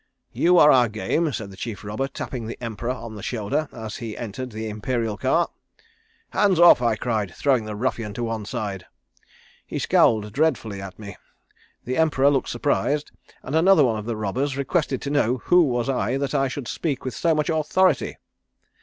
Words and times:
"'You 0.31 0.57
are 0.57 0.71
our 0.71 0.89
game,' 0.89 1.31
said 1.31 1.51
the 1.51 1.55
chief 1.55 1.83
robber, 1.83 2.07
tapping 2.07 2.47
the 2.47 2.57
Emperor 2.59 2.89
on 2.89 3.13
the 3.13 3.21
shoulder, 3.21 3.67
as 3.71 3.97
he 3.97 4.17
entered 4.17 4.51
the 4.51 4.67
Imperial 4.67 5.15
car. 5.15 5.49
"'Hands 6.31 6.59
off,' 6.59 6.81
I 6.81 6.95
cried 6.95 7.35
throwing 7.35 7.65
the 7.65 7.75
ruffian 7.75 8.11
to 8.15 8.23
one 8.23 8.45
side. 8.45 8.87
"He 9.63 9.77
scowled 9.77 10.33
dreadfully 10.33 10.81
at 10.81 10.97
me, 10.97 11.17
the 11.85 11.97
Emperor 11.97 12.31
looked 12.31 12.49
surprised, 12.49 13.11
and 13.43 13.55
another 13.55 13.85
one 13.85 13.99
of 13.99 14.05
the 14.05 14.17
robbers 14.17 14.57
requested 14.57 15.03
to 15.03 15.11
know 15.11 15.37
who 15.43 15.61
was 15.61 15.87
I 15.87 16.17
that 16.17 16.33
I 16.33 16.47
should 16.47 16.67
speak 16.67 17.05
with 17.05 17.13
so 17.13 17.35
much 17.35 17.51
authority. 17.51 18.17